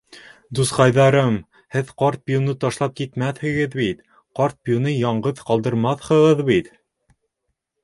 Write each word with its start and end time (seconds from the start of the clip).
Дуҫҡайҙарым, 0.59 1.35
һеҙ 1.75 1.91
ҡарт 2.03 2.23
Пьюны 2.29 2.55
ташлап 2.63 2.97
китмәҫһегеҙ 3.01 3.77
бит, 3.83 4.01
ҡарт 4.41 4.59
Пьюны 4.65 4.97
яңғыҙ 4.97 5.45
ҡалдырмаҫһығыҙ 5.53 6.45
бит! 6.53 6.75